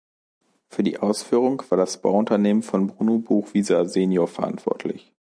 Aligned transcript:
Für 0.67 0.81
die 0.81 0.97
Ausführung 0.97 1.61
war 1.69 1.77
das 1.77 2.01
Bauunternehmen 2.01 2.63
von 2.63 2.87
Bruno 2.87 3.19
Buchwieser 3.19 3.85
senior 3.85 4.27
verantwortlich. 4.27 5.13